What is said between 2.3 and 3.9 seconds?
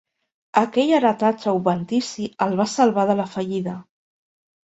el va salvar de la fallida.